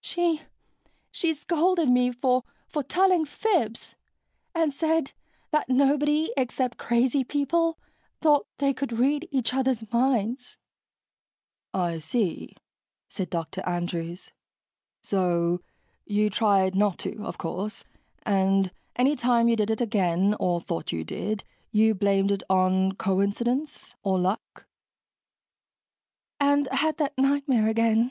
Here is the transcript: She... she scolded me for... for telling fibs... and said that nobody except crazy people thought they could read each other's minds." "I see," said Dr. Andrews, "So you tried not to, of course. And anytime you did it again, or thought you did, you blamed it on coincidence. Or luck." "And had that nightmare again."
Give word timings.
She... 0.00 0.42
she 1.12 1.32
scolded 1.34 1.88
me 1.88 2.10
for... 2.10 2.42
for 2.66 2.82
telling 2.82 3.24
fibs... 3.24 3.94
and 4.52 4.72
said 4.72 5.12
that 5.52 5.68
nobody 5.68 6.32
except 6.36 6.78
crazy 6.78 7.22
people 7.22 7.78
thought 8.20 8.48
they 8.58 8.74
could 8.74 8.90
read 8.98 9.28
each 9.30 9.54
other's 9.54 9.88
minds." 9.92 10.58
"I 11.72 12.00
see," 12.00 12.56
said 13.08 13.30
Dr. 13.30 13.62
Andrews, 13.64 14.32
"So 15.00 15.60
you 16.04 16.28
tried 16.28 16.74
not 16.74 16.98
to, 16.98 17.22
of 17.22 17.38
course. 17.38 17.84
And 18.24 18.72
anytime 18.96 19.46
you 19.46 19.54
did 19.54 19.70
it 19.70 19.80
again, 19.80 20.34
or 20.40 20.60
thought 20.60 20.90
you 20.90 21.04
did, 21.04 21.44
you 21.70 21.94
blamed 21.94 22.32
it 22.32 22.42
on 22.50 22.96
coincidence. 22.96 23.94
Or 24.02 24.18
luck." 24.18 24.66
"And 26.40 26.66
had 26.72 26.96
that 26.96 27.16
nightmare 27.16 27.68
again." 27.68 28.10